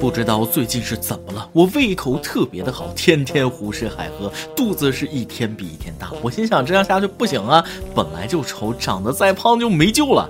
[0.00, 6.10] 不知道最近是怎么了，我胃口特别的好，天天胡吃海喝，肚子是一天比一天大。
[6.20, 7.64] 我心想这样下去不行啊，
[7.94, 10.28] 本来就丑，长得再胖就没救了。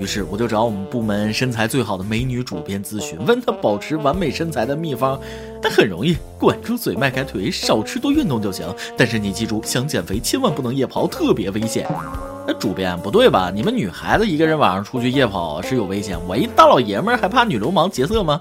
[0.00, 5.20] 于是我就找我们部门身材最好的美女主编咨询，问她保持完美身材的秘方。
[5.62, 8.66] 那很容易，管住嘴，迈开腿，少吃多运动就行。
[8.96, 11.86] 但是你记住，想减肥千万不能夜跑，特别危险。
[12.46, 13.50] 那主编不对吧？
[13.54, 18.40] 你们女孩子一个人晚上出去夜跑是有危险，我一大老爷们儿还怕女流氓劫色吗？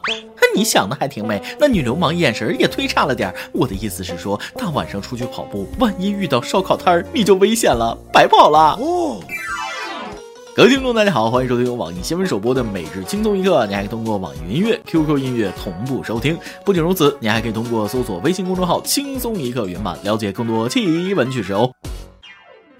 [0.55, 3.31] 你想的还挺美，那女流氓眼神也忒差了点。
[3.51, 8.75] 我的意思是说，大晚上出去跑步，万一遇到烧烤摊儿，你就危险了，白跑了。
[8.81, 9.19] 哦。
[10.55, 13.67] 各位听众，大家好，欢迎收听由网易新闻首播的每日轻松一刻。
[13.67, 16.35] 你还可以通过网易云音乐、QQ 音乐同步收听。
[16.65, 21.69] 不仅如此，你还可以通过搜索微信公众号“轻松一刻”原版了解更多奇闻趣事哦。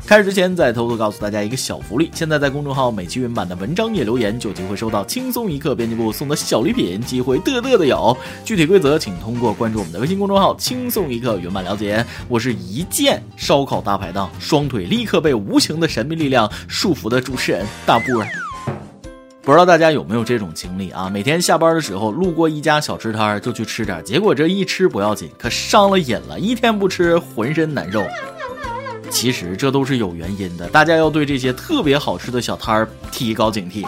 [0.09, 8.17] 开始之前，再偷偷告诉大家一个小福利：现在在公众号每期原版的文章页留言，就有机会收到轻松一刻编辑部送的小礼品，机会嘚嘚的有。
[8.44, 12.03] 具体规则请通过关注我们的微信公众号“轻松一刻”原版了解。
[12.28, 18.26] 我是一见烧烤大排档，双腿立刻被无形的神秘力量束缚的主持人大波。
[19.44, 21.08] 不知道大家有没有这种经历啊？
[21.08, 28.03] 每天下班的时候路过一家小吃摊儿就去吃点，结果这一吃不要紧，可上了瘾了，一天不吃浑身难受。
[29.11, 33.83] 其实这都是有原因的，大家要对这些特别好吃的小摊儿提高警惕。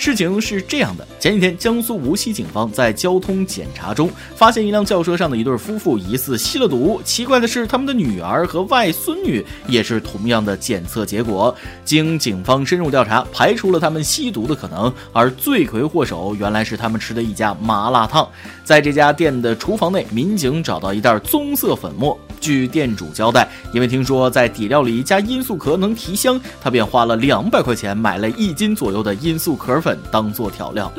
[0.00, 7.02] 事情是这样的，前几天江苏无锡警方在交通检查中发现一辆轿车上的一对夫妇疑似吸了毒。
[7.04, 11.54] 奇怪的是，他们的女儿和外孙女也是同样的检测结果。
[11.84, 14.90] 经警方深入调查，排除了他们吸毒的可能。
[15.12, 18.26] 而罪魁祸首原来是他们吃的一家麻辣烫。
[18.64, 22.18] 在这家店的厨房内，民警找到一袋棕色粉末。
[22.40, 30.92] 据店主交代，因为听说在底料里加罂粟壳能提香，他便花了两百块钱买了一斤左右的罂粟壳粉当做调料。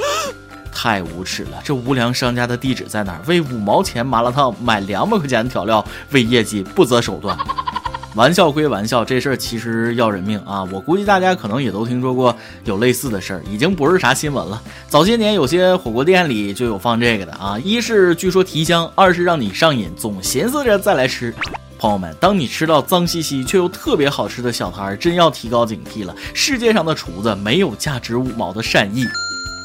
[0.73, 1.61] 太无耻了！
[1.63, 3.21] 这无良商家的地址在哪儿？
[3.27, 7.37] 为五毛钱麻辣烫买两百块钱的调料，为业绩不择手段。
[8.15, 10.63] 玩笑归玩笑，这事儿其实要人命啊！
[10.71, 14.61] 我估计大家可能也都听说过有类似的事儿，已经不是啥新闻了。
[14.87, 21.33] 早些年有些火锅店里就有放这个的啊，一是据说提香，二是让你上瘾，总寻思着再来吃。
[21.81, 26.15] 朋友们，当你吃到脏兮兮却又特别好吃的小摊儿，真要提高警惕了。
[26.31, 29.03] 世界上的厨子没有价值五毛的善意。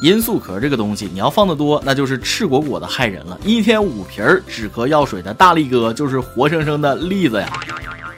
[0.01, 3.39] 罂粟壳这个东西，你要放的多，那就是赤果果的害人了。
[3.45, 7.47] 一天五瓶止咳药水的大力哥，就是活生生的例子呀。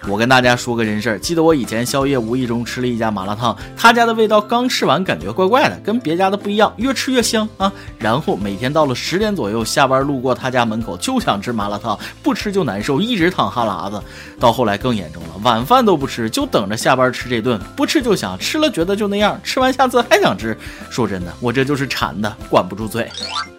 [0.09, 7.71] 我跟大家说个人事儿，记得我以前宵夜无意中吃了一家麻辣烫，他家的味道刚吃完感觉怪怪的，跟别家的不一样，越吃越香啊。
[7.99, 14.01] 然后每天到了十点左右下班路过他家门口就想吃麻辣烫，不吃就难受，一直淌哈喇子。
[14.39, 20.57] 到后来更严重了，晚饭都不吃，就等着下班吃这顿，不吃就想吃了，觉得就那样，吃完下次还想吃。
[20.89, 23.07] 说真的，我这就是馋的，管不住嘴。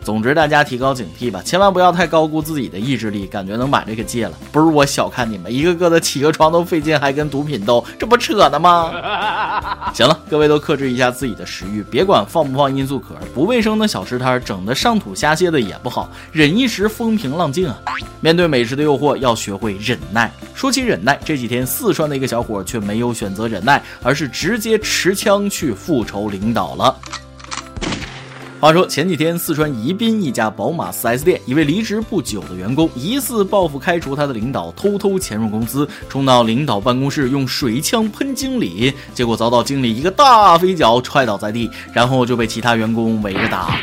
[0.03, 4.32] 总之，大家提高警惕吧，千万不要太高估自己的意志力，感觉能把这个戒了。
[4.50, 8.91] 不是我小看你们，一个个的起个床都费劲，还跟毒品斗，这不扯呢吗？
[9.93, 17.77] 行了，各位都克制一下自己的食欲，别管放不放罂粟壳，不卫生的小吃摊整的上吐下泻的也不好，忍一时风平浪静啊。
[18.23, 20.33] 面对美食的诱惑，要学会忍耐。
[20.55, 26.97] 说起忍耐，这几天四川的一个小伙却没有选择忍耐，而是直接持枪去复仇领导了。
[28.60, 43.81] 话说前几天，四川宜宾一家宝马 4S 店，一位离职不久的员工疑似报复开除他的领导，偷偷潜入公司，冲到领导办公室用水枪喷经理，结果遭到经理一个大飞脚踹倒在地，然后就被其他员工围着打。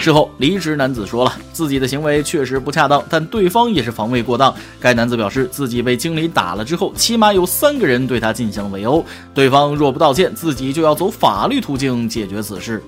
[0.00, 4.52] 事后，离职男子说了自己的行为确实不恰当，但对方也是防卫过当。
[4.80, 12.82] 该男子表示，自己被经理打了之后，起码有三个人对他进行了围殴，对方若不道歉，自己就要走法律途径解决此事。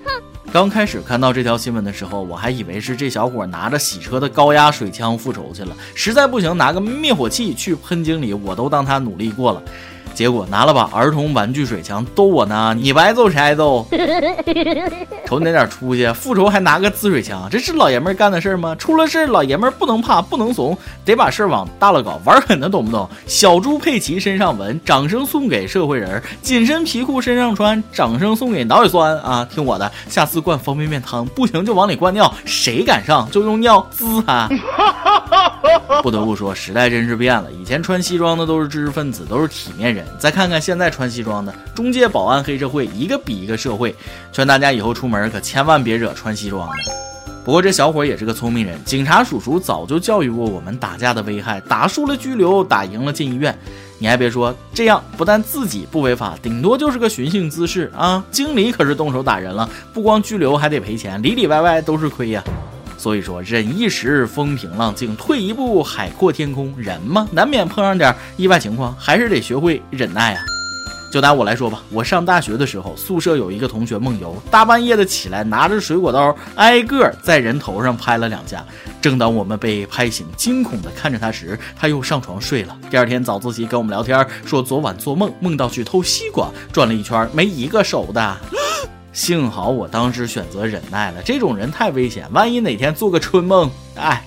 [0.56, 9.62] 刚开始看到这条新闻的时候，我还以为是这小伙拿着洗车的高压水枪复仇去了，实在不行拿个灭火器去喷经理，我都当他努力过了。
[10.16, 13.87] 结果拿了把儿童玩具水枪逗我呢，你不挨揍谁挨揍？
[15.27, 18.74] 瞅你那点出息，复仇还拿个滋水枪，这是老爷们干的事吗？
[18.77, 23.07] 出了事老爷们不能怕，不能怂，得把事往大了搞，玩狠的懂不懂？
[23.27, 29.47] 小猪佩奇身上纹，掌声送给社会人；紧身皮裤身上穿，掌声送给脑血栓啊！
[29.53, 34.48] 听我的，下次灌方便面汤不行就往里灌尿，谁敢上就用尿滋他。
[36.03, 40.06] 不得不说，时代真是变了，以前穿西装的都是知识分子，都是体面人。
[40.19, 43.95] 再看看现在穿西装的中介、保安、黑社会，一个比一个社会。
[44.33, 46.75] 劝大家以后出门可千万别惹穿西装的。
[47.45, 53.57] 不过这小伙也是个聪明人，警察叔叔早就教育过我们打架的危害，打输了拘留，打赢了进医院。
[53.99, 58.23] 你还别说，这样不但自己不违法，顶多就是个寻衅滋事啊。
[58.33, 62.43] 经理可是动手打人了，不光拘留还得赔钱，里里外外都是亏呀。
[62.97, 66.75] 所以说，忍一时风平浪静，退一步海阔天空。
[66.77, 70.43] 人嘛，难免碰上点意外情况，还是得学会忍耐啊。
[71.13, 78.63] 就拿我来说吧，我上大学的时候，宿舍有一个同学梦游，大半夜的起来，拿着水果刀，挨个在人头上拍了两下。
[79.01, 82.77] 正当我们被拍醒，惊恐的看着他时，他又上床睡了。
[82.91, 88.37] 第二天早自习跟我们聊天，说昨晚做梦，梦到去偷西瓜，转了一圈没一个熟的。
[89.16, 94.22] 幸好我当时选择忍耐了，这种人太危险，万一哪天做个春梦，哎，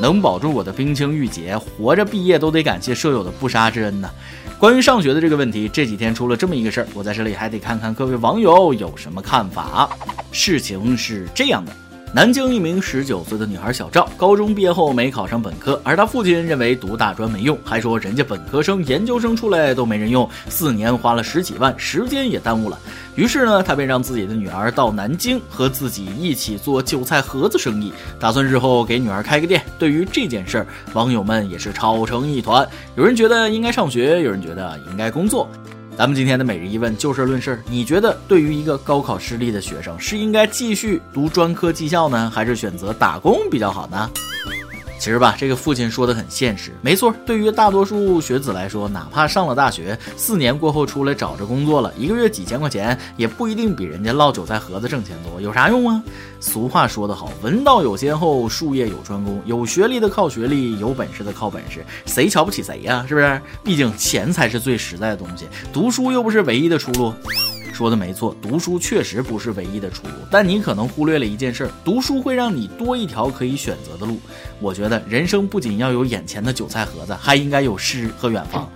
[0.00, 4.10] 能保住我的冰清玉洁，活着毕业都得感谢舍友的不杀之恩呢。
[4.58, 9.90] 关于上学的这个问题，这几天出了这么一个事儿，我在这里还得看看各位网友有什么看法。
[10.32, 11.76] 事情是这样的。
[12.12, 22.76] 南京一名十九岁的女孩小赵，高中毕业后没考上本科，而她父亲认为读大专没用，还说人家本科生、研究生出来都没人用，四年花了十几万，时间也耽误了。
[23.14, 29.62] 于是呢，他便让自己的女儿到南京和自己一起做韭菜盒子生意，打算日后给女儿开个店。
[29.78, 35.48] 对于这件事儿，网友们也是吵成一团，有人觉得应该上学，有人觉得应该工作。
[36.00, 37.62] 咱们今天的每日一问，就事论事。
[37.68, 44.10] 你觉得对于一个高考失利的学生，是应该继续读专科技校呢，还是选择打工比较好呢？
[45.00, 47.12] 其实吧，这个父亲说的很现实，没错。
[47.24, 56.02] 对于大多数学子来说，哪怕上了大学，四年过后出来找着工作了，一个月几千块钱，也不一定比人家烙韭菜盒子挣钱多，有啥用啊？
[56.38, 63.02] 俗话说得好，文道有先后，术业有专攻，有学历的靠学历，有本事的靠本事，谁瞧不起谁呀？
[63.08, 63.40] 是不是？
[63.64, 67.14] 毕竟钱才是最实在的东西，读书又不是唯一的出路。
[67.80, 74.20] 说的没错，读书确实不是唯一的出路，但你可能忽略了一件事儿：读书会让你多一条可以选择的路。
[74.58, 78.70] 我觉得人生不仅要有眼前的韭菜盒子，还应该有诗和远方。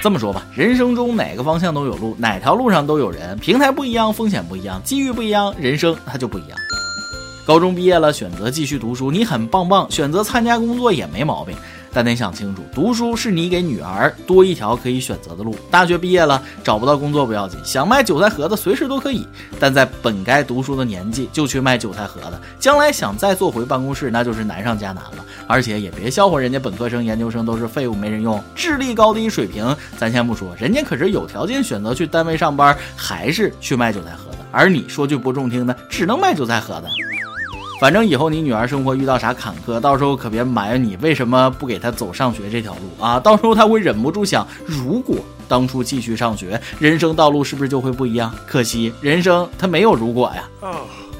[0.00, 3.38] 这么说吧，人生中哪个方向都有路，哪条路上都有人。
[3.38, 6.58] 平台不一样，风险不一样，机遇不一样，人生它就不一样。
[7.46, 11.54] 高中毕业了，选择继续读书，你很棒棒；选择参加工作也没毛病。
[11.98, 15.56] 但得想清楚，读书是你给女儿多一条可以选择的路。
[15.68, 19.26] 大学毕业了找不到工作不要紧，想卖韭菜盒子随时都可以。
[19.58, 25.24] 但在本该读书的年纪就去卖韭菜盒子，将来想再坐回办公室那就是难上加难了。
[25.48, 34.38] 而且也别笑话人家本科生、研究生都是废物没人用，智力高低水平咱先不说，人家可是有条件选择去单位上班，还是去卖韭菜盒子。
[34.52, 36.86] 而你说句不中听的，只能卖韭菜盒子。
[37.80, 43.20] 反正以后你女儿生活遇到啥坎坷，到时候可别埋怨你为什么不给她走上学这条路啊！
[43.20, 45.16] 到时候她会忍不住想，如果
[45.46, 48.34] 当初继续上学，人生道路是不是就会不一样？
[48.46, 50.48] 可惜人生它没有如果呀。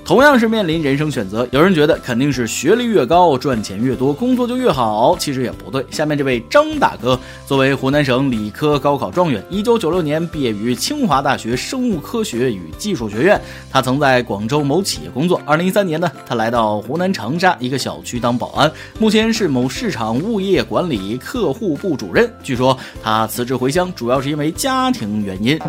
[0.08, 5.14] 同样是面临人生选择，有人觉得肯定是学历越高赚钱越多，工作就越好。
[5.19, 5.84] 其实也不对。
[5.90, 13.38] 下面这位张大哥，作为湖南省理科高考状元，一九九六年毕业于清华大学生物科学与技术学院。
[13.70, 15.38] 他曾在广州某企业工作。
[15.44, 22.32] 二零一三年呢，他来到湖南长沙一个小区当保安，目前是某市场物业管理客户部主任。
[22.43, 25.60] 据说他辞职回乡，主要是因为家庭原因。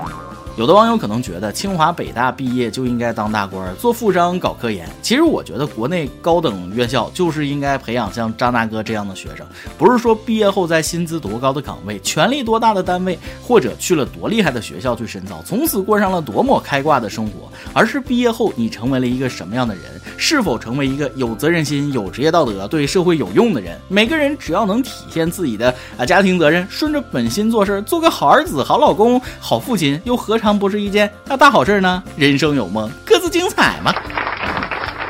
[0.60, 4.90] 有的网友可能觉得清华北大毕业就应该当大官，做富商，搞科研。
[5.02, 9.48] 其实我觉得国内高等院校就是应该培养像张大哥这样的学生，
[9.78, 19.84] 不是说毕业后在薪资多高的岗位、权力多大的单位，或者去了多厉害的学校去深造，从此过上了多么开挂的生活，而是毕业后你成为了一个什么样的人，
[20.18, 23.80] 是否成为一个有责任心、有职业道德、对社会有用的人。
[23.88, 30.49] 每个人只要能体现自己的啊家庭责任，顺着本心做事，做个好儿子、好老公、好父亲，又何尝？
[30.58, 32.01] 不是一件大大好事呢？
[32.15, 33.94] 人生有梦，各自精彩嘛。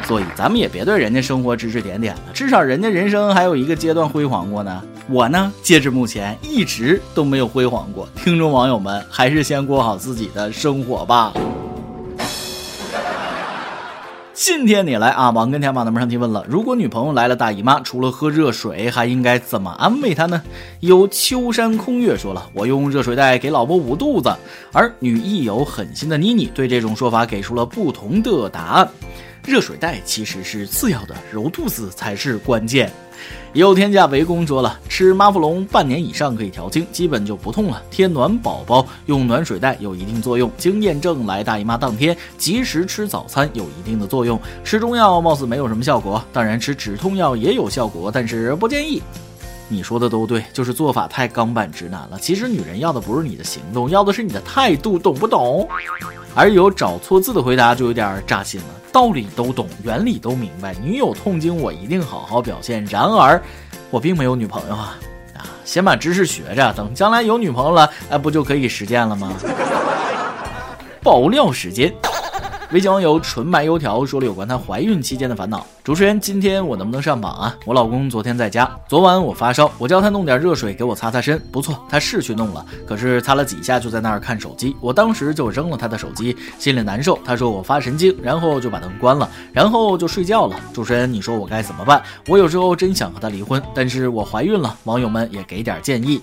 [0.04, 4.82] 所以咱们也别对人家生活指指点点了，至少人家人生还有一个阶段辉煌过呢。
[5.08, 8.08] 我呢，截至目前一直都没有辉煌过。
[8.16, 11.32] 听众网友们，还是先过好自己的生活吧。
[14.42, 15.32] 今天你来啊！
[15.32, 20.42] 网跟天马的门上提问了：如果女朋友来了大姨妈，除了喝热水，还应该怎么安慰她呢？
[20.80, 24.34] 有秋山空月说了：我用热水袋给老婆捂肚子。
[24.72, 28.90] 而女益友狠心的妮妮对这种说法给出了不同的答案：
[29.50, 32.92] 热水袋其实是次要的，揉肚子才是关键。
[33.54, 37.82] 有天价围攻说了，吃妈富隆半年以上可以调经，基本就不痛了。
[37.90, 44.40] 贴暖宝宝用暖水袋有一定作用，经验证来大姨妈当天及时吃早餐有一定的作用。
[44.64, 49.02] 吃中药貌似没有什么效果，当然吃止痛药也有效果，但是不建议。
[49.72, 52.18] 你说的都对，就是做法太钢板直男了。
[52.20, 55.70] 其实女人要的不是你的行动，要的是你的态度，懂不懂？
[56.34, 58.68] 而有找错字的回答就有点扎心了。
[58.92, 62.84] 道理都懂，原理都明白，女友痛经我一定好好表现。
[62.86, 63.40] 然而，
[63.92, 64.98] 我并没有女朋友啊
[65.36, 65.46] 啊。
[65.64, 69.32] 先把知识学着，等将来有女朋友了，哎，不就可以实践了吗？
[71.04, 71.94] 爆料时间。
[72.72, 75.66] 微信网友纯白油条说了有关她怀孕期间的烦恼。
[75.90, 77.58] 主持人，今天我能不能上榜啊？
[77.66, 81.42] 我老公昨天在家，昨晚我发烧，我叫他弄点热水给我擦擦身。
[81.52, 84.76] 不错，他是去弄了，可是擦了几下就在那儿看手机。
[84.82, 87.18] 我当时就扔了他的手机，心里难受。
[87.26, 90.56] 他说我发神经，然后就把灯关了，然后就睡觉了。
[90.76, 92.00] 主持人，你说我该怎么办？
[92.28, 96.22] 我有时候真想和他离婚，但是我怀孕了，网友们也给点建议。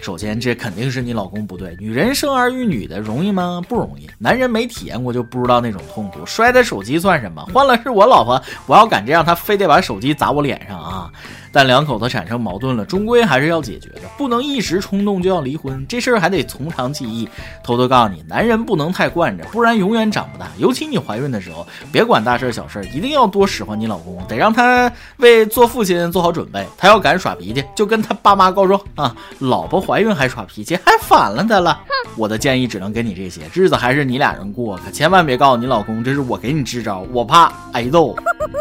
[0.00, 1.76] 首先，这肯定是你老公不对。
[1.80, 3.60] 女人生儿育女的容易吗？
[3.68, 4.08] 不容易。
[4.16, 6.24] 男人没体验过就不知道那种痛苦。
[6.24, 7.44] 摔的手机算什么？
[7.52, 11.10] 换了是我老婆，我要敢这让他非得把手机砸我脸上啊！
[11.52, 17.28] 但两口子产生矛盾了，终归还是要解决的，不能一时冲动就要离婚，这事儿还得从长计议。
[17.62, 20.46] 偷偷告诉你，男人不能太惯着，不然永远长不大。
[20.58, 26.66] 尤其你怀孕的时候，别管大事小事，一定要多使唤你老公，得让他为做父亲做好准备。
[26.76, 29.14] 他要敢耍脾气，就跟他爸妈告状啊！
[29.38, 31.80] 老婆怀孕还耍脾气，还反了他了。
[32.16, 38.16] 我的建议只能给你这些，日子还是你俩人过，可千万别告诉你老公，这是我给你支招，我怕挨揍。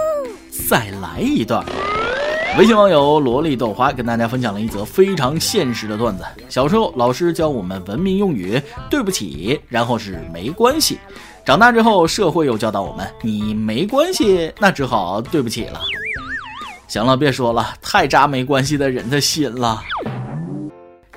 [0.69, 1.63] 再来一段。
[2.57, 6.23] 微信网友萝莉豆花跟大家分享了一则非常现实的段子。
[6.49, 8.59] 小时候，老师教我们文明用语
[8.89, 10.97] “对不起”，然后是“没关系”。
[11.45, 15.79] 长大之后，社会又教导我们“你没关系”，那只好对不起了。
[16.87, 19.79] 行了，别说了，太扎没关系的人的心了。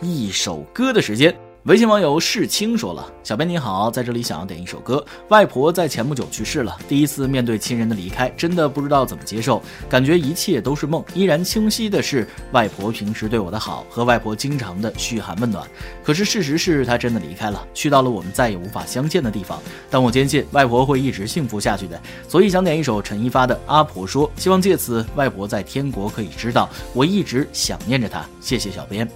[0.02, 1.34] 一首歌的时间。
[1.64, 5.04] 微信网友世清说了：“小编你好，在这里想要点一首歌。
[5.28, 11.04] 外婆在前不久去世了，第一次面对亲人的离开，真的不知道怎么接受，感觉一切都是梦。
[11.12, 15.62] 依然清晰的是外婆平时对我的好，和外婆经常的嘘寒问暖。
[16.02, 19.62] 可是事实是她真的离开了，去到了我们再也无法相见的地方。
[19.90, 28.24] 但我坚信外婆会一直幸福下去的，所以想点一首陈一发的《阿婆说》，希望借此外婆在天国可以知道我一直想念着她。
[28.40, 29.06] 谢谢小编。”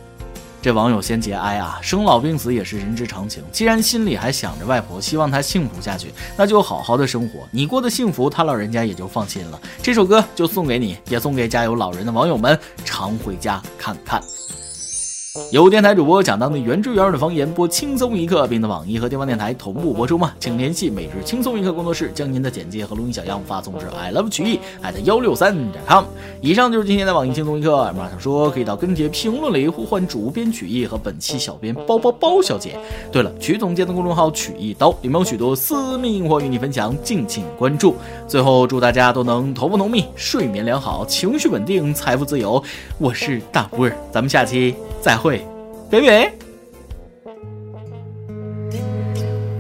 [0.65, 3.45] 这网友先节哀啊，生老病死也是人之常情。
[3.53, 7.47] 既然心里还想着外婆，希望她幸福下去，那就好好的生活。
[7.51, 9.61] 你过得幸福，她老人家也就放心了。
[9.83, 14.23] 这首歌就送给你，也送给家有老人的网友们，常回家看看。
[15.51, 20.33] 有电台主播讲当地原汁原味的方言，播轻松一刻，并在网易和地方电台同步播出吗？
[20.39, 26.05] 请联系每日轻松一刻工作室，将您的简介和录音小样发送至 i love 曲艺 at 幺六三点 com。
[26.41, 27.93] 以上就是今天的网易轻松一刻。
[27.97, 32.79] 马上说可以到跟帖评论里呼唤主编曲艺和本期小编包包包小姐。
[33.11, 37.97] 对了，曲总监的公众号曲一刀里面有许多私密硬货与你分享，敬请关注。
[38.29, 42.63] 最后祝大家都能头发浓密，睡眠良好，情绪稳定，财富自由。
[42.99, 44.77] 我是大波儿，咱们下期。
[45.05, 45.47] 再会，
[45.91, 46.33] 北北。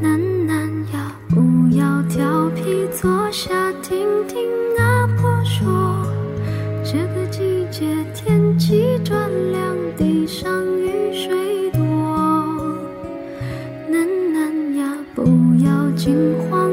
[0.00, 0.56] 楠楠
[0.94, 4.48] 呀，不要调皮，坐下听听
[4.78, 6.02] 阿婆说。
[6.82, 11.82] 这个季节天气转凉，地上雨水多。
[13.86, 15.24] 楠楠呀，不
[15.62, 16.63] 要惊慌，